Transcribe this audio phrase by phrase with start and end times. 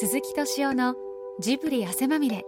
[0.00, 0.94] 鈴木敏夫の
[1.40, 2.44] ジブリ汗まみれ。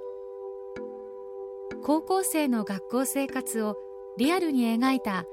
[1.83, 3.75] 高校生の学校生活を
[4.17, 5.25] リアルに描いた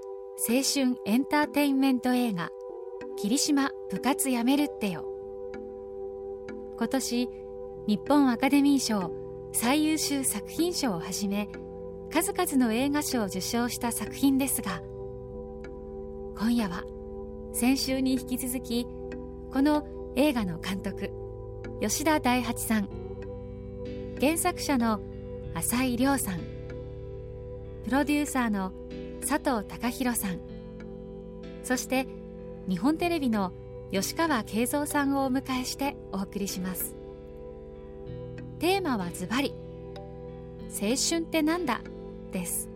[0.49, 2.49] 青春エンターテインメント映画
[3.17, 5.05] 「霧島部活やめるってよ」
[6.79, 7.29] 今年
[7.85, 9.11] 日本アカデミー賞
[9.53, 11.47] 最優秀作品賞をはじめ
[12.11, 14.81] 数々の映画賞を受賞した作品ですが
[16.39, 16.83] 今夜は
[17.53, 18.87] 先週に引き続き
[19.53, 21.11] この映画の監督
[21.79, 22.89] 吉田大八さん。
[24.19, 24.99] 原作者の
[25.53, 26.39] 浅井亮さん。
[27.85, 28.71] プロデューサーの
[29.21, 30.39] 佐藤貴弘さん。
[31.63, 32.07] そして
[32.67, 33.51] 日本テレビの
[33.91, 36.95] 吉川慶三さんをお迎えしてお送りします。
[38.59, 39.53] テーマはズバリ
[40.81, 41.81] 「青春ってなんだ?」
[42.33, 42.67] です。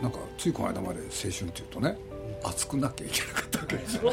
[0.00, 1.96] なんかついこの間まで青春っていうとね
[2.44, 4.10] 熱くなきゃいけなかったわけでしょ。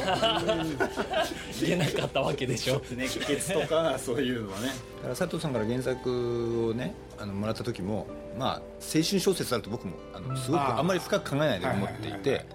[1.62, 4.68] 言えなかったわけでしょ熱血とかそういうのはね。
[4.68, 12.46] だから佐藤さんから原作をねあのもらった時もまあ青春小説だと僕もあのすごくあんまり深く考えないで思っていて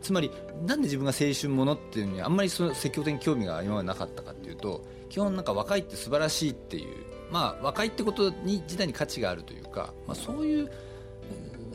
[0.00, 0.30] つまり
[0.66, 6.94] なんで自分が青春ものっていうのにあんまりその積極的に興味が今までなかったかっていうと基本なんか若いって素晴らしいっていう
[7.30, 10.70] まあ若いってことに自体に価値があるというか、まあ、そういう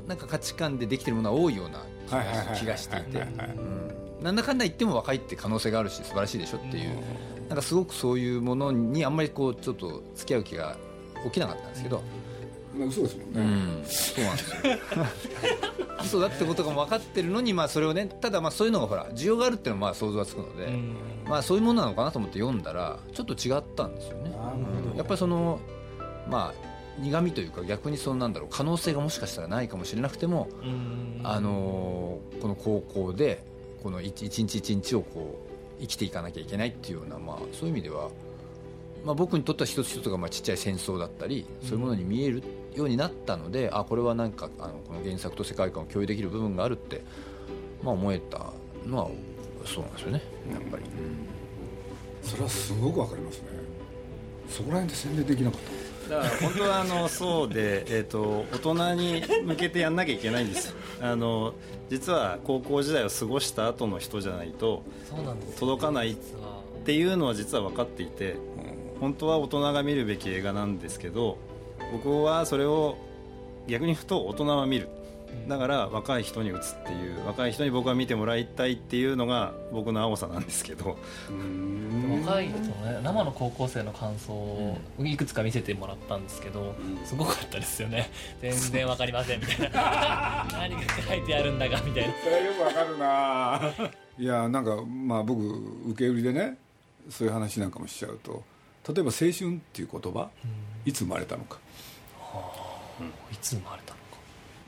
[0.08, 1.84] なんか価値観でできてるものが多いような
[2.58, 3.26] 気がしていて。
[4.22, 6.90] なんだかんだ言っても若いって可能性があるし素晴らしいでしょっていう。
[7.48, 10.78] なんかすごくそういうものにあんまりこうちょっと付き合う気が
[11.26, 12.02] 起きなかったんですけど。
[12.88, 14.58] 嘘ですもんね、うん、そうなんですよ。
[16.02, 20.68] 嘘だってことが分かってるのに、まあ、それをねただまあそういうのがほら需要があるっていうのはまあ想像はつくので、
[21.26, 24.32] まあ、そういうものなのかなと思って読んだらちょっと違ったんですよね、
[24.94, 25.60] うんやっぱりその
[26.30, 26.69] まあ
[27.00, 30.50] 苦味というか逆にそのなんだろう可能性がもしかしたらないかもしれなくても、
[31.24, 33.44] あのーこの高校で
[33.84, 35.40] この一一日一日をこ
[35.78, 38.10] う生きていかなきゃいけないっていうような、まあ、そういう意味では、
[39.06, 42.44] まあ、僕にとっては一つ一つがまあちっちゃい戦争だったりそういうものに見える
[42.76, 47.02] ようになったので、あこれはなんかあのこの原作と世界観を共有できる部分があるって、
[47.84, 48.54] まあ、思えた
[48.86, 49.10] のは
[49.66, 50.22] そうなんですよね
[50.52, 50.84] やっぱり、
[52.24, 53.48] それはすごくわかりますね。
[54.50, 60.76] そこら辺で宣伝できなかっただから本当はあのそうで、えー、と大人に向けてやんなきゃいけないんです。
[61.02, 61.54] あの
[61.90, 64.84] 実は高校時代を過ごした後の人じゃないと
[65.60, 66.16] 届かないっ
[66.86, 68.36] ていうのは実は分かっていて
[69.00, 71.38] 本当は大人が見るべき映画なんですけど
[71.92, 72.98] 僕はそれを
[73.68, 74.90] 逆に言うと大人は見る
[75.48, 80.98] だから若い人に打つっていう若い人に僕は見てもらいたいっていうのが僕の青さなんですけど。
[82.26, 82.54] 若いね
[83.04, 86.76] 生の高校生の感想をいくつか見せてもらったんですけど、
[87.06, 88.12] すごかったですよね。
[88.42, 90.48] 全然わかりませんみたいな。
[90.54, 92.14] 何が書いてあるんだかみたいな。
[92.24, 93.90] それはよくわかるな。
[94.20, 95.42] いやなんかまあ僕
[95.92, 96.58] 受け売りでね
[97.10, 98.44] そういう話なんかもしちゃうと
[98.94, 100.30] 例えば「青春」っていう言葉、
[100.86, 101.58] いつ生まれたのか。
[103.32, 103.99] いつ生まれたの？
[103.99, 103.99] か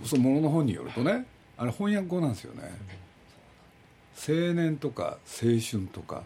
[0.06, 1.26] そのものの本によるとね
[1.58, 2.72] あれ翻訳語なんですよね、
[4.16, 6.24] 青年とか青春とか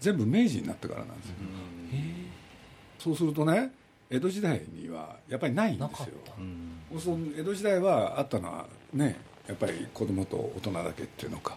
[0.00, 1.34] 全部明治になってからなんですよ、
[2.98, 3.72] そうするとね
[4.10, 6.06] 江戸時代にはやっぱりないんですよ。
[6.98, 9.16] その江戸時代はあったのはね
[9.48, 11.56] やっぱり子供と大人だけっていうのか。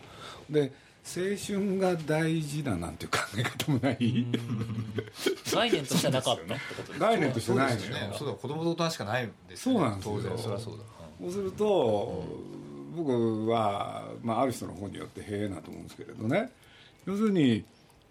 [0.50, 0.72] で
[1.06, 3.98] 青春が大事だなんていう考え方もない。
[5.54, 7.90] 概念としてはなかったってことですか概念としてないのよ。
[7.90, 8.16] ね。
[8.18, 10.16] そうだ子供と大人しかないんですそうなんですよ。
[10.16, 10.84] 当然そりゃそうだ、
[11.22, 12.26] そうすると、
[12.96, 16.52] 僕は、まあ、ある人の本によってへえなと思うんですけれどね。
[17.06, 17.64] 要するに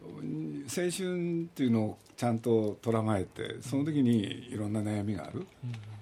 [0.02, 5.46] 青春っていうのをちゃんと捉まえてその時にいろんな悩みがある、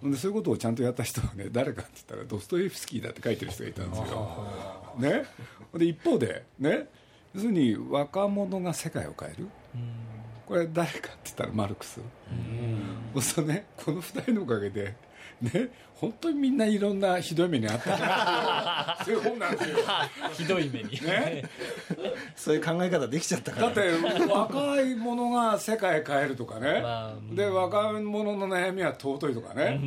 [0.02, 4.46] でそういうことをちゃんとやった人はね誰かって言ったらドストエフスキーだって書いてる人がいたんですよ、
[4.98, 5.24] ね、
[5.74, 6.88] で一方でね。
[7.34, 9.46] 要するに若者が世界を変える、
[10.46, 12.00] これ誰かって言ったらマルクス、
[13.12, 14.94] そうするとねこの二人のおかげで
[15.42, 19.76] ね本当にみんないろんなひどい目にあったそういう本なんですよ。
[20.36, 21.42] ひどい目に、ね。
[22.36, 23.66] そういう考え方できちゃったから。
[23.70, 27.34] だって若い者が世界変えるとかね、まあうん。
[27.34, 29.80] で若者の悩みは尊いとかね。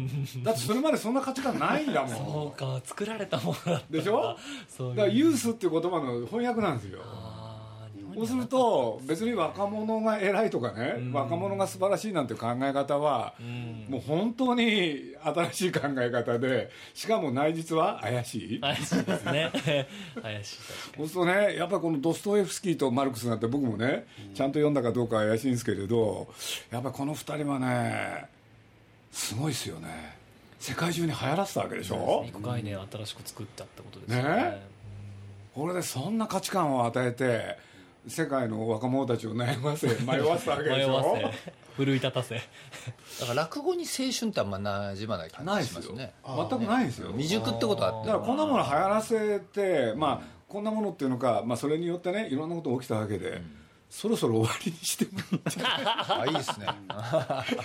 [0.44, 4.36] だってそれまでそんな価値観ないんだもそんうか作られたものだでしょ？
[4.68, 4.96] そう。
[4.96, 7.02] だからユースっていう言葉の翻訳なんですよ
[8.16, 13.34] そうすると別に若者が偉いとかね、若者が素晴らしいなんて考え方は、
[13.88, 19.52] もう本当に新しい考え方でしかも内実は怪しい、怪しいですね。
[20.22, 20.58] 怪しい
[20.98, 26.28] そうするとねやっぱりこのドストエフスキーとマルクスなんて僕もね、ちゃんと読んだかどうかは怪しいんですけれど
[26.72, 28.26] やっぱりこの二人はね
[29.12, 30.18] すごいですよね。
[30.60, 32.22] 世界中に流行らせたわけでしょ？
[32.24, 34.62] に一個概念を新しく作ったってことですよね。
[35.56, 37.58] これでそんな価値観を与えて
[38.10, 40.90] 世界の若者たちを悩ませ 迷わせたわけでしょ？
[40.90, 41.04] 迷わ
[41.34, 42.36] せ奮い立たせ。
[42.36, 42.46] だか
[43.30, 45.82] ら落語に青春ってあんま馴染まない感ないですよ。
[45.82, 46.14] じしますね
[46.50, 47.10] 全くないですよ。
[47.12, 48.08] 未熟ってことはあって。
[48.08, 53.42] だからこんなもの流行らせてまあこんなものっていうのか、まあ、それによってねいろんなことが起きたわけで、
[53.90, 56.66] そろそろ終わりにしてもいいんじゃ あいいですね。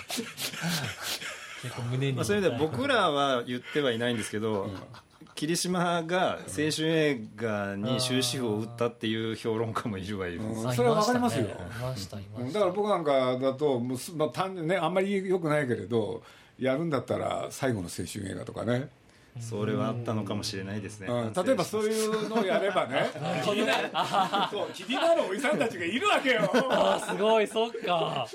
[1.63, 4.69] 結構胸にまあ、そういう意味では僕らは言ってはいないんですけど、
[5.35, 11.47] 霧島が青春映画に終止符を打ったっていう評論家もいるはいるんですうんそれはわかりますよ。
[12.53, 16.23] だから僕なんかだともうす、まあ、単ねあんまりよくないけれど
[16.57, 18.87] やるんだったら最後の青春映画とかね、
[19.41, 23.09] それはあったのかもしれないですね、うん、例えばそういうのをやればね。
[23.43, 23.89] 気になる
[24.49, 26.49] そう気になるおじさんたちがいるわけよ。
[26.69, 28.25] あーすごいそっか。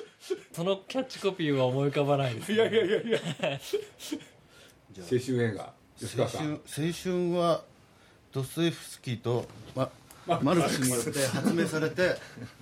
[0.53, 3.19] そのキャッチコピーは思い浮かばないですいやいやいやいや。
[4.99, 5.80] 青春映画。
[5.80, 7.63] 吉青春青春は
[8.33, 9.91] ドストエフスキーと、ま、
[10.43, 12.17] マルクスによって発明されて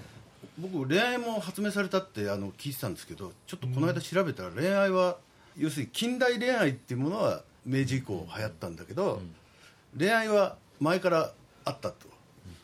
[0.58, 5.19] 僕恋愛も発明されたってあの聞いてたんですけどちょっとこの間調べたら恋愛は
[5.56, 9.20] 要するに近代恋愛っていうものは明治以降流行ったんだけど、
[9.99, 11.32] 恋愛は前から
[11.64, 12.06] あったと。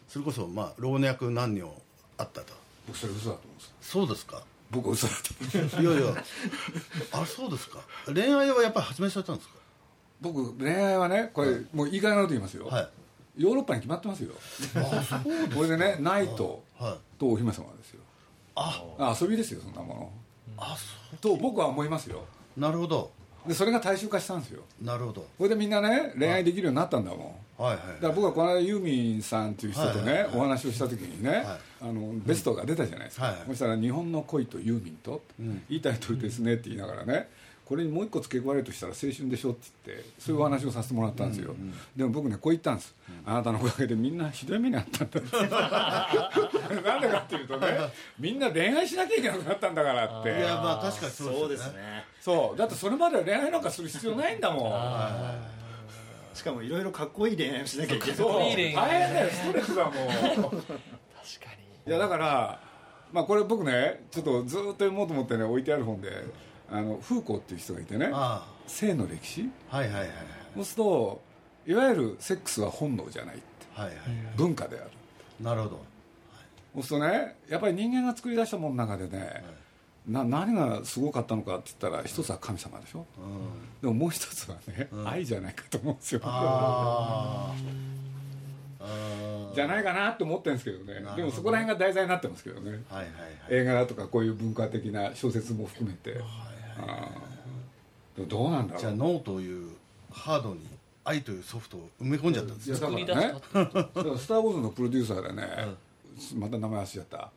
[0.08, 1.82] それこそまあ老若男女
[2.16, 2.54] あったと。
[2.86, 4.42] 僕それ嘘だと思うんですそうですか？
[4.70, 5.96] 僕は嘘だと思う。
[5.96, 6.24] いやいや。
[7.12, 7.80] あそうですか。
[8.06, 9.54] 恋愛はやっぱり発明されたんですか？
[10.32, 12.88] 僕恋愛はねこれ、もう言い換えなこと言いますよ、はい。
[13.36, 14.32] ヨーロッパに決まってますよ。
[15.54, 18.00] これでねナイトはいとお姫様ですよ。
[18.54, 18.82] あ。
[18.98, 20.12] あ遊びですよそんなもの。
[20.56, 20.76] あ
[21.10, 22.24] そと僕は思いますよ。
[22.56, 23.10] うなるほど。
[23.46, 24.62] でそれが大衆化したんですよ。
[24.80, 25.26] なるほど。
[25.36, 27.62] これでみんなね恋愛できるようになったんだもん。
[27.62, 30.36] はいはいだから僕はこの間ユーミンさんっていう人とね、はいはいはい。
[30.36, 31.44] お話をした時にね、はい。
[31.82, 33.44] あのベストが出たじゃないですか、はいはい。
[33.48, 35.22] そしたら「日本の恋とユーミンと」
[35.68, 37.28] いいタイトルですね」って言いながらね
[37.64, 41.55] これにもう一個付け加えるとしたら青春でしょって言ってそういうお話をさせてもらったんですよ、
[41.96, 42.94] でも僕ねこう言ったんです、
[43.25, 45.20] あなたのおかげでみんなひどい目にあったんだ。
[45.20, 45.22] っ
[46.69, 47.69] てなんでかっていうとね
[48.19, 50.28] みんな恋愛しなきゃいけなくなったんだからって。
[50.28, 52.05] いやまあ確かにそうそうですすね。
[52.20, 52.58] そう。
[52.58, 56.37] だってそれまでは恋愛なんかする必要ないんだもん。
[56.37, 58.17] しかもいろいろかっこいい恋愛をしなきゃいけない。
[58.17, 58.43] そう。
[58.43, 58.75] いい恋愛。
[58.75, 59.93] 大変だよストレスだもん。
[59.93, 60.05] 確
[60.60, 60.75] か
[61.87, 62.60] いやだから、
[63.12, 66.10] まあ、これ僕ねちょっとずっと読もうと思ってね置いてある本で
[66.70, 69.50] あのフーコーっていう人がいてねあ性の歴史？
[69.70, 70.08] あはいはいはい。
[70.55, 71.22] そうすると
[71.66, 73.44] いわゆるセックスは本能じゃないって。
[73.75, 73.96] はいはい。
[73.96, 74.06] はい
[74.37, 74.90] 文化である。
[75.40, 75.84] なるほど。
[76.75, 79.44] そうするとねやっぱり人間が作り出したものの中でね、
[80.08, 83.06] な何がすごかったのかって言ったら一つは神様でしょ、
[83.81, 86.20] でももう一つはね、愛じゃないかと思うんですよ。
[89.55, 91.00] じゃないかなと思ってるんですけどね。
[91.17, 92.70] でもそこら辺が題材になってますけどね。
[92.70, 93.06] はいはいはい。
[93.50, 96.28] 映画とかこういう文化的な小説も含めて、あーでも
[98.28, 98.80] どうなんだろう。
[98.80, 99.70] じゃあ脳という
[100.10, 100.60] ハードに
[101.04, 103.06] 愛というソフトを埋め込んじゃったんですよだからね。
[103.06, 103.30] だか
[104.02, 105.46] ら「スター・ウォーズ」のプロデューサーでね、
[106.36, 107.30] また名前忘れちゃった。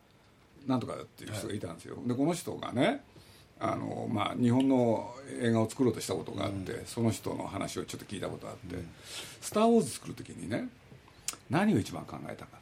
[0.65, 3.01] なんとかっていう人がいたんですよ、でこの人がね
[3.57, 8.75] あの、まあ、日本の映画を作ろうとしたことがあって、その人の話をちょっと聞いたことがあって
[9.41, 10.67] 「スター・ウォーズ」作る時にね
[11.49, 12.57] 何を一番考えたか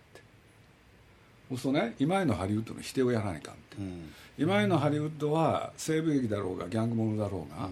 [1.50, 1.96] そうするとね。
[2.00, 4.14] 今までのハリウッドの否定をやらないかんって、うん。
[4.38, 7.70] 今までのハリウッドは西部劇だろうがギャングものだろうが、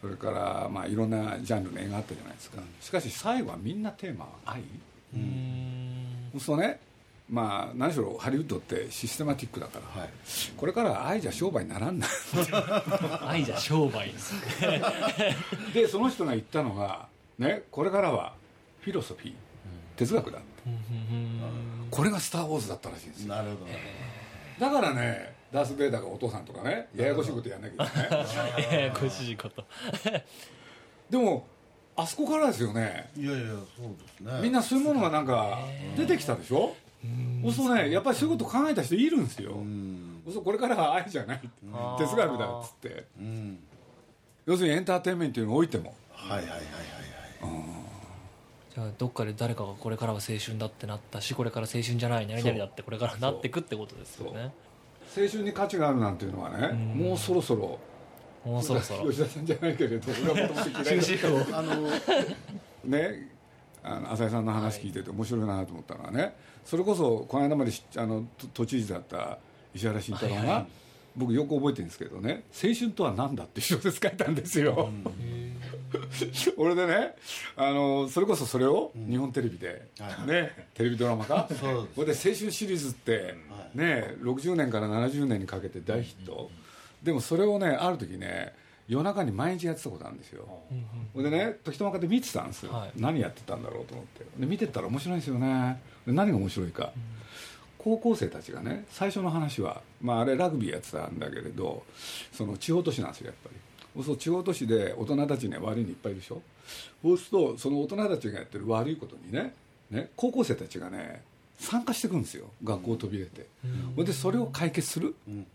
[0.00, 4.62] それからまあいろんなジャンルの映画あったじゃないですか、しかし最後はみんなテーマは愛、
[6.32, 6.80] そうするとね。
[7.30, 10.10] まあ何しろハリウッドってシステマティックだから、はい。
[10.56, 12.06] これからは愛じゃ商売にならんな。
[13.26, 14.82] 愛じゃ商売ですね。
[15.72, 18.34] でその人が言ったのが、ね、これからは
[18.82, 19.32] フィロソフィー、
[19.96, 20.46] 哲学だって
[21.94, 23.34] これが「スター・ウォーズ」だったらしいんですよ。
[23.34, 23.66] なるほど。
[24.58, 28.08] だからねダース・ベイダーがお父さんとかねややこしいことやんなきゃいけな
[28.70, 28.74] い。
[28.80, 29.64] ややこしいこと。
[31.10, 31.46] でも
[31.96, 33.10] あそこからですよね。
[33.16, 33.58] いやいやそう
[34.02, 34.40] ですね。
[34.42, 35.60] みんなそういうものがなんか
[35.96, 36.74] 出てきたでしょ？
[37.42, 39.52] そうするとねやっぱりそういうこと考えた人いるんですよ。
[39.52, 40.20] うん。
[40.24, 41.40] そうするとこれからは愛じゃない
[41.98, 43.04] 哲学だっつって。
[43.18, 43.58] うん。
[44.46, 47.73] 要するにエンターテインメントにおいてもはいはいはいはいはい
[48.74, 54.52] じゃあどっかで誰かがこれからは青春だってなったしこれから青春じゃない何々だってこれからなってくってことですよね。
[55.16, 57.78] 青春に価値があるなんていうのはねもうそろそろ。
[58.44, 59.10] もうそろそろ。
[59.10, 61.56] 吉田さんじゃないけれど俺はもともと嫌いだ終止符を。
[61.56, 61.90] あの
[62.84, 63.30] ね
[63.84, 69.38] あの浅井さんの話聞いてて面白いなと思ったのはねそれこそこの間までしあの都都知事だった
[69.74, 70.66] 石原慎太郎が、
[71.16, 74.90] 僕よく覚えてるんですけどね「青春とは何だ?」って小説書いたんですよ、
[76.56, 77.14] 俺でね
[77.56, 79.88] あのそれこそそれを日本テレビで、
[80.26, 81.48] ねテレビドラマ化
[81.94, 83.34] それで青春シリーズって、
[83.74, 86.50] ね60年から70年にかけて大ヒット、
[87.02, 88.54] でもそれをねある時ね
[88.86, 90.46] 夜中に毎日やってたことあるんですよ、
[91.14, 92.92] ほんでね時たまかで見てたんですよ、はい。
[92.96, 94.24] 何やってたんだろうと思って。
[94.38, 95.80] で見てったら面白いんですよね。
[96.06, 96.92] で何が面白いか、
[97.84, 101.82] 高校生たちがね最初の話は、まあ、あれラグビーやってたんだけれど
[102.32, 103.56] その地方都市なんですよやっぱり
[104.02, 106.42] そう地方都市で大人たちには悪いのいっぱいいるでしょ？
[107.02, 109.54] そうするとその大人たちがやってる悪いことにね
[109.90, 111.22] ね高校生たちがね
[111.58, 113.46] 参加してくるんですよ学校を飛び出て、
[113.96, 115.46] うん、でそれを解決する、うん、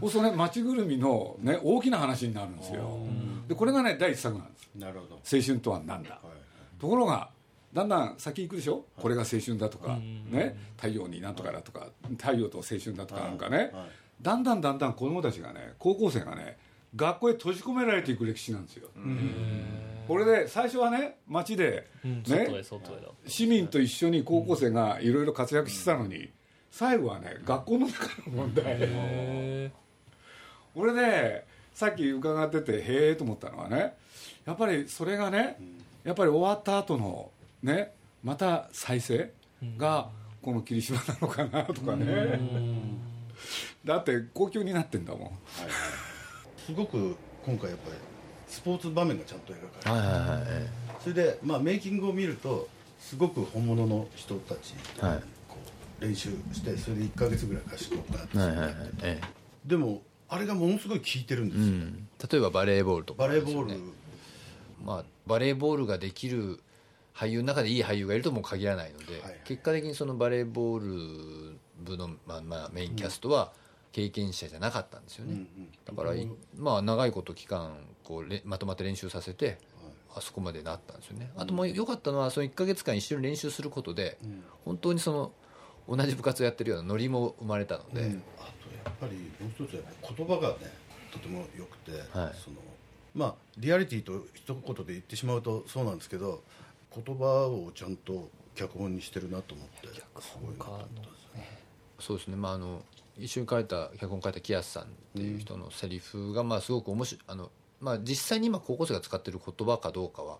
[0.00, 3.00] そうするとね町ぐるみの、ね、大きな話になるんですよ。
[3.48, 4.68] でこれがね第一作なんです。
[4.78, 5.14] なるほど。
[5.16, 7.28] 青春とは何だ、はい、ところが
[7.74, 9.98] だんだん先行くでしょ、はい、これが青春だとか、
[10.30, 11.88] ね、太陽になんとかだとか、
[12.18, 13.72] 太陽と青春だとかなんかね、
[14.20, 16.56] だんだんだんだん子供たちがね高校生がね
[16.94, 18.88] 学校へ閉じ込められていく歴史なんですよ。
[20.08, 22.48] これで最初はね街でね、
[23.26, 26.30] 市民と一緒に高校生がいろいろ活躍してたのに、
[26.70, 29.72] 最後はね学校の中の問題
[30.74, 33.94] 俺ねさっき伺っててへえと思ったのはね
[34.44, 35.58] やっぱりそれがね
[36.04, 37.30] やっぱり終わった後の
[37.62, 39.32] ねまた再生
[39.78, 40.08] が
[40.42, 42.40] この霧島なのかなとかね。
[43.84, 45.70] だって高級になってんだもん、はいはい、
[46.66, 47.96] すごく今回やっぱり
[48.46, 50.42] スポーツ場面がちゃんと描かれて、はいはいはい、
[51.00, 52.68] それで、まあ、メイキングを見ると
[53.00, 55.16] すごく本物の人たちと、はい、
[55.48, 55.56] こ
[56.00, 58.26] う練習してそれで1か月ぐらい合宿を行っ
[59.00, 59.20] て、
[59.64, 63.80] でもあれがものすごい効いてるんですよ、うん、例えばバレーボールとか、ね、バレーボール。
[64.84, 66.60] まあバレーボールができる
[67.14, 73.52] 俳優の中でいい俳優がいるとも限らないので、はいはい、結果的にそのバレーボール部の、まあまあ、メインキャストは
[73.92, 75.46] 経験者じゃなかったんですよね、うんうん、
[75.84, 76.14] だから、
[76.56, 79.58] まあ、長いこと期間こうまとまって練習させて、
[80.14, 85.32] あそこまでなったんですよね、あともう良かったのはその1か月間一緒に練習することで、うん、本当にその
[85.88, 89.82] 同じ部活をやってるようなノリも生まれたので、うん、あとやっぱりもう一つ
[90.16, 90.54] 言葉がね
[91.12, 92.56] とてもよくて、はい、その
[93.14, 96.42] まあリアリティと一言で言ってしまうとそうなんですけど
[96.94, 100.88] 言葉をちゃんと脚本にしてるなと思って脚本家の、
[101.98, 102.36] そうですね。
[102.36, 102.82] まああの
[103.18, 107.50] 一緒に書いた脚本書いた木安さんっていう人のセリフがまあすごく面白いあの、
[107.80, 110.38] まあ、実際に今高校生が使ってる言葉かどうかは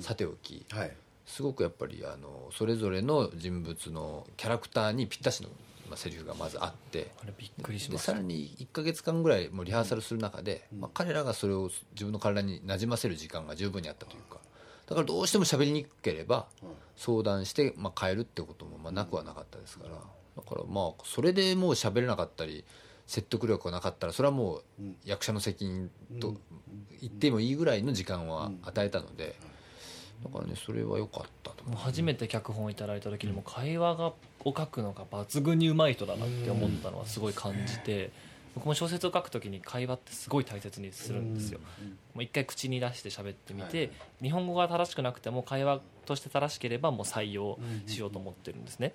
[0.00, 0.92] さておき、うんはい、
[1.26, 5.48] すごくやっぱりあのそれぞれの人物のキャラクターにぴったしの
[5.90, 7.10] まあ、セリフがまずあって
[7.98, 14.38] さらに1か月間ぐらいもうリハーサルする中で、まあ、彼らがそれを自分の体になじませる時間が十分にあったというか
[14.86, 16.46] だからどうしても喋りにくければ
[16.96, 19.96] 相談して、まあ、変えるってこともまあなくはなかったですから
[20.44, 22.64] だからまあそれでもう喋れなかったり
[23.06, 24.62] 説得力がなかったらそれはもう
[25.04, 26.36] 役者の責任と
[27.00, 29.36] 言ってもいいぐらいの時間は与えたので。
[30.22, 38.10] だからねそれは良かったと初めて脚本をいただいた時にも会話がを書くのが抜群にうまい人だなって思ったのはすごい感じて
[38.54, 41.60] 僕も小説を書くときに会話ってすごい大切にするんですよ。
[42.14, 48.92] もう一回口に出して喋ってみて、日本語が正しくなくても会話として正しければもう採用しようと思ってるんですね。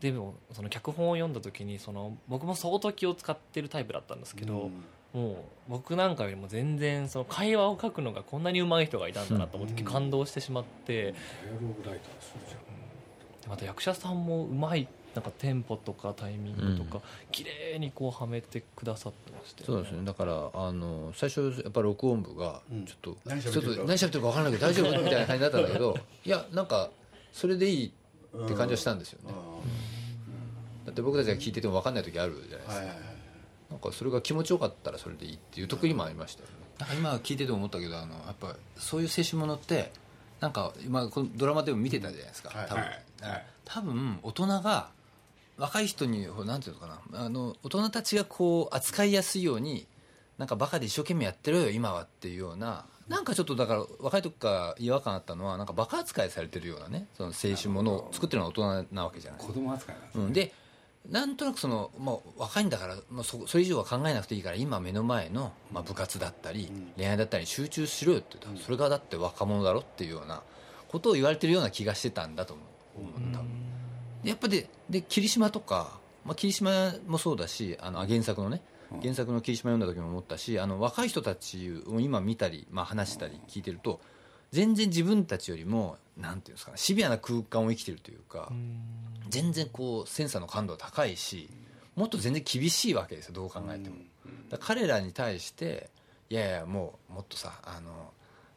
[0.00, 4.70] でもその脚本を読んだ時にその僕も相当気を使ってるタイプだったんですけど、
[5.14, 5.36] もう
[5.68, 11.14] 僕なんかよりも全然その会話を書くのがこんなに上手い人がいたんだなと思って感動してしまって、
[13.48, 17.00] また役者さんもうまいなんかテンポとかタイミングとか、うん、
[17.32, 20.04] 綺麗にこうはめてくださってまして、ね、そうですね。
[20.04, 25.02] だからあの最初やっぱ録音部がちょっと、うん、何しゃべってるか分からないけど大丈夫？
[25.02, 26.90] みたいな感じだったんだけど いやなんか
[27.32, 28.05] それでいいって
[28.54, 29.34] 感じはしたんですよね、
[30.84, 32.86] だって僕たちが聞いてても分かんない時あるじゃないですか、
[33.70, 39.92] なんかそれが気持ちよかったらそれでいいっていう時もありましたよね、なんか今聞いてて思ったけどあのやっぱそういう青春ものって
[40.40, 44.90] なんか今このドラマでも見てたじゃないですか、多分、はいはい、多分大人が
[45.56, 49.86] 若い人になんていうのかなあの大人たちがこう扱いやすいように
[50.38, 59.40] なんかバカで一生懸命やってるよ今はっていうようななんかちょっとだから若い時から違和感あったのはなんかバカ扱いされてるようなねその青春ものを作ってるのは大人なわけじゃない。
[59.40, 60.52] 子供扱いなんです、ね、うん、で
[61.10, 68.50] なんとなくその、まあ、若いんだから、まあ、そそれ以上は考えなくていいから今目の前の、まあ、部活だったり、恋愛だったり集中しろよって言った。
[68.50, 70.42] ら、それがだって若者だろっていうような
[70.88, 72.62] ことを言われてるような気がしてたんだと思
[72.98, 73.48] う、うん、多分。
[74.24, 78.60] やっぱりで霧島とか、まあ、霧島もそうだしあの原作のね
[79.02, 84.00] 原作の霧島読んだ時も思ったしあの若い人たちを今見たり、まあ、話したり聞いてると
[84.52, 88.52] 全然自分たちよりもなんていうんですか、ね、シビアな空間を生きてるというか
[89.28, 91.48] 全然こうセンサーの感度は高いし
[91.94, 93.96] もっと全然厳しいわけですよどう考えても。
[94.60, 95.90] 彼らに対して
[96.28, 98.12] いやいやもうもっとさあの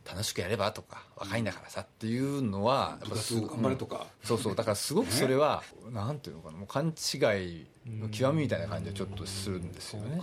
[0.10, 4.56] 楽しくやればとか若いんだからさっていうのはやっぱす頑張れとか、そうそう。
[4.56, 5.62] だからすごくそれは、
[5.92, 10.22] なんていうのかなもう勘違いの極みみたいな感じはちょっとするんですよね、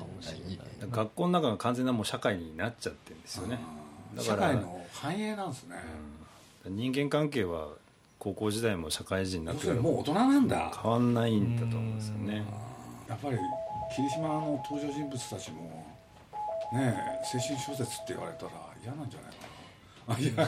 [0.90, 3.58] 学校の中が完全なもう社会になっちゃってるんですよね。
[4.18, 5.76] 社会の繁栄なんですね、
[6.64, 7.68] 人間関係は
[8.18, 10.72] 高校時代も社会人になってもう大人なんだ。
[10.82, 12.44] 変わんないんだと思うんですよね。
[13.08, 13.38] やっぱり
[13.94, 15.86] 霧島の登場人物たちも
[16.72, 18.52] ね青春小説って言われたら
[18.82, 19.45] 嫌なんじゃないかな
[20.18, 20.46] 嫌だ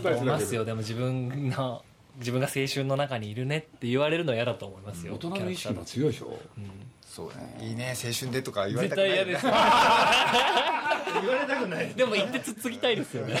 [0.00, 0.64] と思いますよ。
[0.64, 1.84] でも自分の
[2.18, 6.70] 自分が青春の中にいるねって言われるのは嫌だと思いますよ大人の意識も強いでしょ、うん、
[7.02, 7.58] そうね。
[7.60, 9.44] いいね青春でとか言われたくない絶対嫌です。
[9.44, 11.88] 言われたくない。
[11.94, 13.36] でも言ってつつきたいですよね。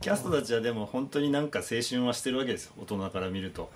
[0.00, 2.72] キャストたちはでも本当になんか青春はしてるわけですよ。
[2.78, 3.70] 大人から見ると。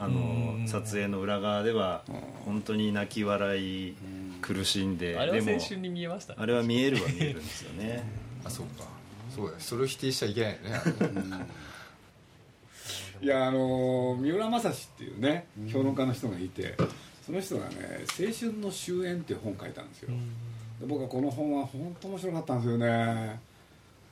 [0.00, 2.04] あの撮影の裏側では
[2.44, 3.94] 本当に泣き笑い
[4.40, 5.18] 苦しんで。
[5.18, 8.02] あれは青春に見えました、あれは見えるは見えるんですよね。
[8.44, 8.93] あそうか
[9.34, 11.46] そうだそれを否定しちゃいけないよね。
[13.22, 16.74] いやあの三浦正史っていうね評論家の人がいて
[17.24, 20.10] その人がね「青春の終焉」っていう本を書いたんですよ。
[20.80, 23.40] で僕はこの本は本当面白かったんですよね。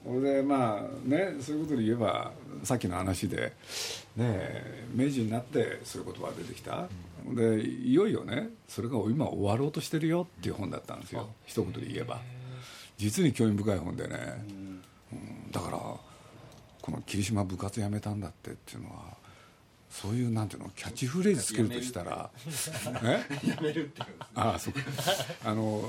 [0.05, 2.33] これでまあねそういうことで言えば
[2.65, 3.53] さっきの話で
[4.17, 6.89] ね明治になってそういう言葉が出てきた、
[7.27, 11.29] でいよいよねそれが今終わろうとしてるよっていう本だったんですよ。
[11.47, 12.21] 一言で言えば。
[12.99, 14.17] 実に興味深い本でね、
[14.49, 14.83] うん、
[15.51, 16.01] だからこ
[16.91, 19.17] の霧島部活やめたんだってっていうのは
[19.91, 22.31] そういうなんていうのキャッチフレーズつけるとしたら
[23.05, 23.49] え？
[23.49, 24.03] やめるって
[24.35, 24.81] ああそうか。
[25.45, 25.85] あの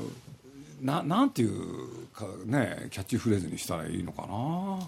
[0.82, 4.88] ななんていうかねキャッチフレーズにしたらいいのかな？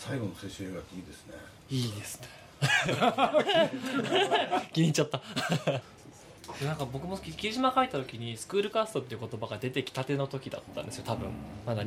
[0.00, 1.34] 最後の青春映画っていいですね。
[1.70, 2.28] いいですね。
[4.72, 5.20] 気に入っちゃった。
[6.64, 11.30] なんか僕も霧島書いた時にスクールカーストっていう言葉が出てきたての時だったんですよ多分。
[11.66, 11.82] まだ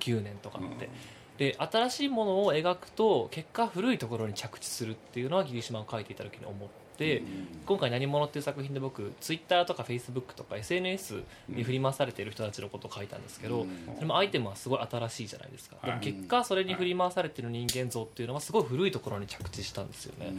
[0.00, 0.92] 2009年とかって、うん。
[1.38, 7.22] で新しいものを描くと結果古いところに着地するっていうのは霧島を書いていた時に思って、
[7.66, 15.76] 今回「何者」っていう作品で僕ツイッターとかフェイスブックとか SNS に振り回されている人たちのことを書いたんですけど、それもアイテムはすごい新しいじゃないですか。
[15.84, 20.32] でも結果それに振り回されている人間像っていうのはすごい古いところに着地したんですよね、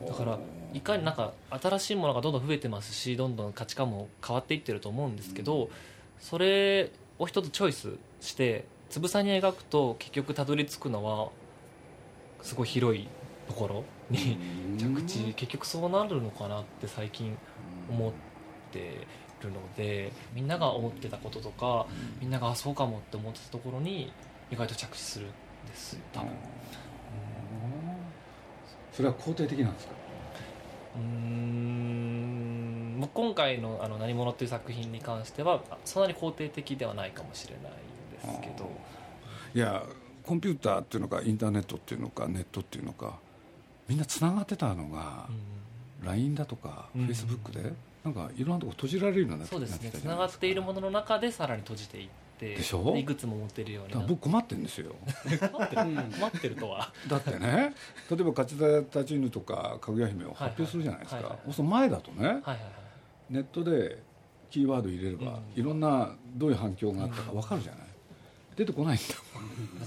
[0.00, 0.38] うん、だから
[0.72, 5.68] いかになんか新しいものがどんどん増えてますしどんどん価値観も変わっていってると思うんですけど
[6.20, 11.30] それを一つチョイスしてつぶさに描くと結局たどり着くのは
[12.42, 13.08] すごい広い
[13.48, 14.38] ところに
[14.78, 17.36] 着地結局そうなるのかなって最近
[17.90, 18.12] 思っ
[18.72, 19.06] て
[19.42, 21.86] るのでみんなが思ってたこととか
[22.20, 24.12] みんながあそうかもって思ってたところに
[24.50, 25.28] 意外と着地するん
[25.66, 25.98] です。
[26.12, 26.28] 多分
[28.92, 29.92] それは肯定的なんですか？
[30.96, 33.08] うん。
[33.14, 37.72] 今回の「あの何者」っていう作品に関してはそんなに肯定的ではないかもしれない
[38.22, 38.70] ですけど。
[39.54, 39.84] いや
[40.24, 43.18] コンピューターっていうのかインターネットっていうのかネットっていうのか
[43.88, 45.26] みんなつながってたのが、
[46.00, 47.72] うん、LINE だとか、フェイスブックで
[48.04, 49.90] なんかいろんなとこ閉じられるようになってそうですね。
[49.90, 52.96] つながっているものの中でさらに閉じていってでしょ？
[52.96, 54.94] いくつも持ってるように僕困ってるんですよ。
[55.52, 56.92] 困ってる困ってるとは。
[57.08, 57.74] だってね
[58.10, 62.58] 例えば「勝田立ち犬」とか「かぐや姫」を発表するじゃないですか、その前だとね、はいはいはい、
[63.30, 64.02] ネットで
[64.50, 67.79] キーワード入れれば、うん、いろんなどういう反響があったか分かるじゃない、
[68.60, 69.04] 出てこないんだ。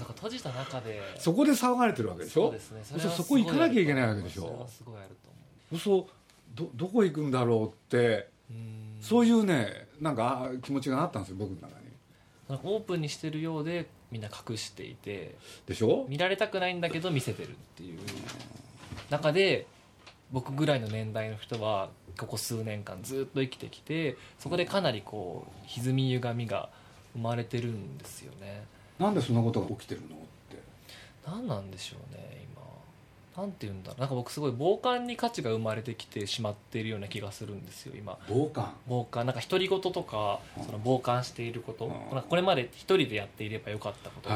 [0.00, 1.00] から閉じた中で。
[1.16, 2.46] そこで騒がれてるわけでしょ？
[2.46, 2.80] そうですね。
[2.98, 4.66] そそこ行かなきゃいけないわけでしょ？
[4.66, 5.30] そすごいあると
[5.70, 5.78] 思う。
[5.78, 6.12] そう
[6.56, 8.28] どどこ行くんだろうって
[9.00, 11.86] そういうねなんか気持ちがあったんですよ僕の中に。
[12.48, 15.36] なんかオープンにしてるようでみんな隠していて。
[15.66, 16.06] でしょ？
[16.08, 18.00] 見られたくないんだけど見せてるっていう。
[19.08, 19.68] 中で
[20.32, 26.70] 僕ぐらいの年代の人はここ数年間ずっと生きてきてそこでかなりこう歪み歪みが
[27.14, 28.64] 生まれてるんですよね。
[28.98, 30.10] なんでそんなことが起きてるのっ
[30.50, 30.58] て。
[31.26, 32.44] 何なんでしょうね
[33.36, 38.16] なんて言うんだなんか僕すごい傍観に価値が生まれてきてしまっているような気がするんですよ今。
[38.28, 38.74] 傍観。
[38.88, 39.26] 傍観。
[39.26, 44.30] なんか独り言とかその傍観していること、うん、これまで一人でやっていればよかったこと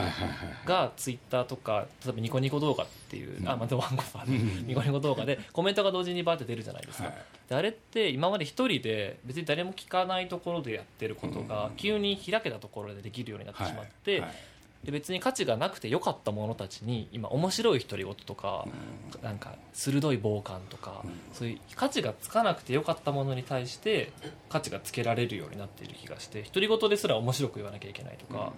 [0.67, 7.15] がツイッターとか例えばニコニコ動画っていう、うん、あまたワンコさんニコニコ動画でコメントが同時にバーって出るじゃないですか、はい、
[7.49, 14.21] であれって今まで一人で別に誰も聞かないところでやってることが急に開けたところでできるようになってしまって、はい。
[14.23, 14.37] はい
[14.85, 18.67] で別に価値がなくてよかったものたちに今面白い独り言とか、
[19.14, 24.12] うん、なんか鋭い傍観とか、うん、そういう価値がつかなくてよかったものに対して
[24.49, 28.53] 価値がつけられるようになっている気がして独り言ですら面白く言わなきゃいけないとか、うん、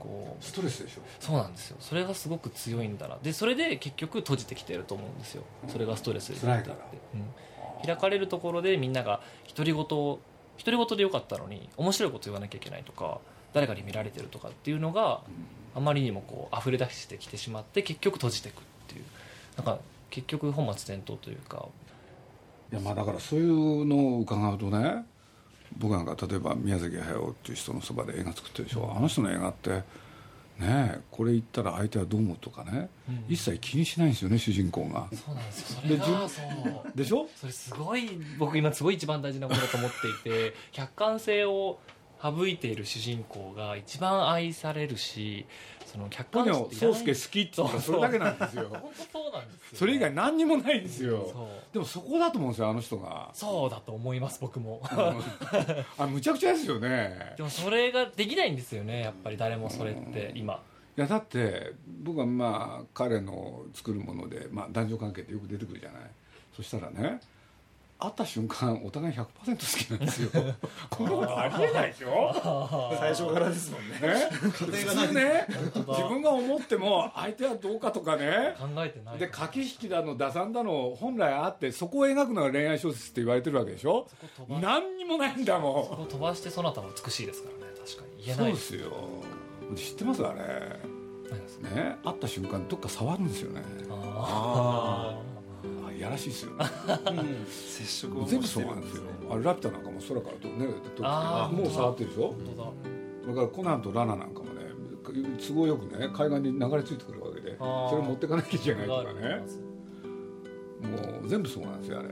[0.00, 1.02] こうストレスでしょ？
[1.20, 1.76] そうなんですよ。
[1.80, 3.16] それがすごく強いんだな。
[3.22, 5.44] でそれで結局閉じてきてると思うんですよ。
[5.68, 9.20] それがストレスでなっていって、開かれるところでみんなが
[9.56, 9.84] 独り言を
[10.58, 13.20] 独り言でよかったのに面白いこと言わなきゃいけないとか
[13.54, 15.22] 誰かに見られてるとかっていうのが
[15.74, 19.04] あまりにもこう溢れ出してきてしまって結局閉じていくっていう。
[19.56, 19.78] なんか
[20.10, 21.66] 結局本末転倒というか。
[22.72, 25.04] いやまあだからそういうのを伺うとね
[25.78, 29.82] 僕なんか例えば宮崎駿っていう人のそばで映画作ってるでしょ、うん、あの人の映画って
[30.58, 32.88] ねこれ言ったら相手はどう思うとかね、
[33.28, 35.08] 一切気にしないんですよね主人公が。
[35.12, 35.80] そうなんですよ。
[35.82, 36.98] それがそう。
[36.98, 37.28] でしょ？
[37.36, 41.78] それすごい僕今すごい一番大事なことだと思っていて客観性を
[42.24, 45.44] 省いている主人公が一番愛されるし
[45.84, 48.80] その客観視って宗介好きって言ったらそれだけなんですよ本
[49.12, 54.82] 当そうなんですよね、それ以外何にもないんですよでもそこだと思うんですよあの人がそうだと思います僕も
[55.98, 60.62] あむちゃくちゃですよねでもそれができないんですよねやっぱり誰もそれって今
[60.96, 66.02] いやだって僕はまあ彼の作るもので、まあ、男女関係ってよく出てくるじゃない
[66.56, 67.20] そしたらね
[68.04, 70.30] 会った瞬間お互い100%好きなんですよ。
[70.90, 72.92] こんなことありえないでしょ？
[72.98, 73.98] 最初からですもんね。
[74.00, 74.28] ね？
[74.30, 75.46] 普通ね
[75.88, 78.54] 自分が思っても相手はどうかとかね。
[78.58, 84.06] 考えてないで駆け引きだの打算だの本来あってそこを描くのが恋愛小説って言われてるわけでしょ？
[84.08, 88.22] そこ飛ば何にもないんだそもこ飛ばしてそなたは美しいですからね確かに。
[88.22, 88.52] ん言えない。
[88.52, 88.92] ですそうですよ。
[89.76, 90.40] 知ってますあれ。
[91.70, 91.96] ね。
[92.04, 93.62] 会った瞬間どっか触るんですよね。
[93.90, 95.33] ああい
[96.04, 96.52] やらしいですよ。
[96.54, 96.64] ね
[97.48, 99.02] 接触を全部そうなんですよ。
[99.30, 102.34] あれラピュタなんかも空からとねもう触ってるでしょ？
[103.22, 104.60] それからコナンとラナなんかもね
[105.46, 109.42] 都合よくね海岸に流れ着いてくるわけでそれを持ってかなきゃいけないとかね。
[110.82, 112.08] もう全部そうなんですよあれ。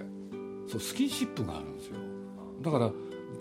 [0.67, 1.97] そうスキンシップがあるんですよ。
[2.63, 2.91] だから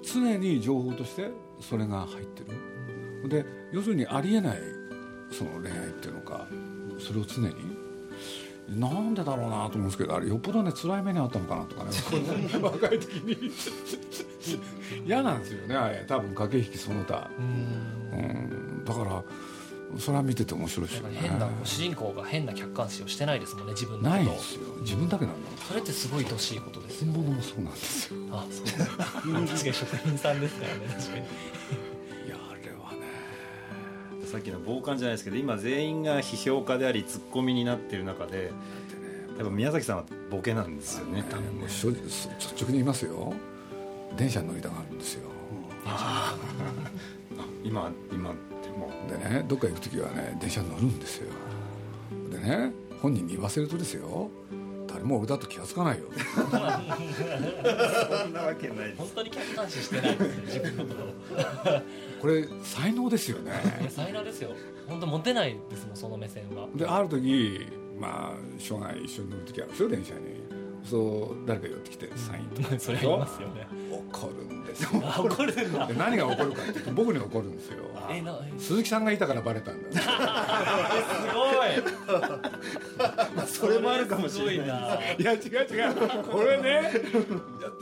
[0.03, 2.43] 常に情報としてそれが入って
[3.23, 3.29] る。
[3.29, 4.57] で要するにありえない
[5.29, 6.47] その恋愛っていうのか
[6.99, 7.53] それを常に
[8.71, 11.89] なんでだろうなと思うんですけどあれよっぽどね辛い目にあったのかなとかね。
[12.61, 13.51] 若い時に。
[15.05, 16.05] 嫌なんですよねあれ。
[16.07, 17.29] 多分駆け引きその他。
[17.37, 18.19] うん。
[18.19, 18.21] う
[18.81, 18.85] ん。
[18.85, 19.23] だから
[19.99, 21.17] それは見てて面白いですよね。
[21.21, 24.09] 変な主人公が変な客観視をしてないですもんね自分のこと。
[24.09, 24.61] をないんですよ。
[24.81, 28.19] 自分だけなんだそれってすごい愛しいことですよ本物もそうなんですよ。
[28.31, 28.65] あそう。
[28.65, 31.23] 確かに職人さんですからね確かに
[34.31, 38.53] さっきの傍観じゃないですけど今全員が批評家でありツッコミになってる中で
[39.37, 41.25] やっぱ宮崎さんはボケなんですよね。
[41.29, 41.95] 多分率直
[42.67, 43.33] に言いますよ。
[44.15, 45.29] 電車に乗りたがるんですよ。
[47.63, 51.27] 今今ってもでねどっか行く時はね電車に乗るんですよ。
[52.31, 54.29] でね本人に言わせるとですよ
[54.93, 56.05] 誰も俺だと気が付かないよ。
[56.35, 61.81] そんなわけない本当に客観視してないですね自分のことを。
[62.21, 63.51] これ才能ですよね。
[63.89, 64.51] 才能ですよ。
[64.87, 66.67] 本当持てないですもんその目線は。
[66.75, 67.65] である時
[67.99, 70.19] まあ生涯一緒に乗る時あるんですよ電車に
[70.83, 72.75] そう誰か寄ってきてサインとか。
[72.79, 73.67] それは言いますよね。
[73.91, 74.89] 怒るんですよ。
[75.05, 75.87] あ怒るんだ。
[75.87, 77.77] で 何が起こるかっていうと僕に怒るんですよ。
[78.57, 79.93] 鈴木さんがいたからバレたんだよ。
[83.45, 84.57] すそれもあるかもしれない。
[85.17, 85.95] ごいや違う違う。
[86.29, 86.91] これね。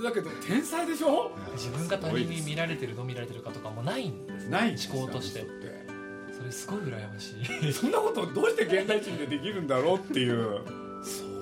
[0.03, 1.31] だけど天才でしょ？
[1.53, 4.49] 自分が他人に見られてるどう見られてるかとかもないんですね。
[4.51, 5.45] ない思考として。
[6.37, 7.33] それすごい羨まし
[7.69, 7.73] い。
[7.73, 10.61] そんなことどうして現代人でできるんだろうっていう
[11.03, 11.38] そう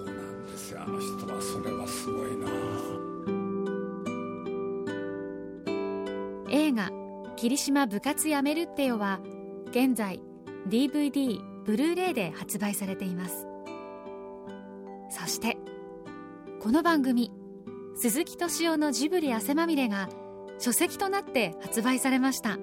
[0.88, 2.48] の人はそれはすごいな。
[6.50, 6.92] 映画
[7.36, 9.20] 「霧島部活やめるってよ」は
[9.70, 10.22] 現在
[10.68, 13.48] DVD ブルーレイで発売されています。
[15.10, 15.58] そして
[16.60, 17.32] この番組
[17.96, 20.10] 鈴木敏夫のジブリ汗まみれが
[20.60, 22.58] 書籍となって発売されました。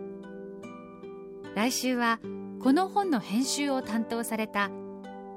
[1.55, 2.21] 来週は
[2.61, 4.71] この本の編集を担当された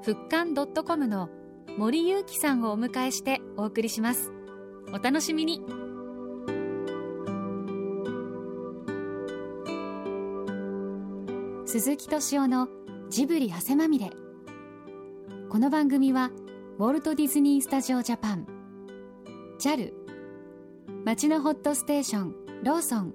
[0.02, 1.28] 復刊 .com の
[1.78, 4.32] 森裕樹さんをお迎えしてお送りします。
[4.92, 5.62] お楽しみに。
[11.66, 12.68] 鈴木敏夫の
[13.10, 14.10] ジブリ汗まみれ。
[15.48, 16.32] この番組は
[16.78, 18.46] ウォルト・ディズニー・スタジオ・ジャパン。
[19.60, 19.92] JAL
[21.04, 23.14] 町のホットステーションローソン。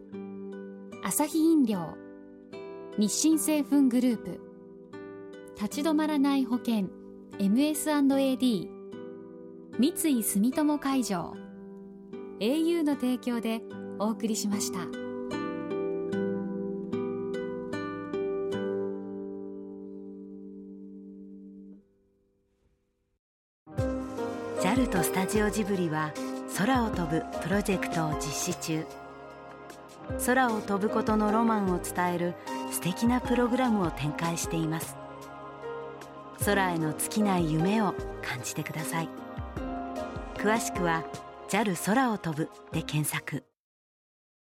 [1.04, 1.97] アサヒ飲料。
[2.97, 4.39] 日清製粉グループ。
[5.62, 7.03] 立ち止まらない保険。
[7.39, 8.69] MS&AD
[9.80, 11.34] 三井住友海上。
[12.39, 13.62] au の提供で
[13.98, 14.80] お送りしました。
[24.62, 26.13] JAL とスタジオジブリは
[26.56, 28.86] 空を飛ぶプロジェクトを実施中。
[30.24, 32.36] 空を飛ぶことのロマンを伝える
[32.72, 35.03] 素敵なプログラムを展開しています。
[36.46, 39.10] 空への尽きない夢を感じてください。
[40.36, 41.04] 詳しくは
[41.50, 43.43] JAL 空を飛ぶで検索。